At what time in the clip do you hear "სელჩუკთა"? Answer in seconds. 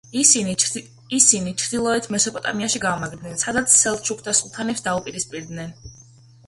3.83-4.35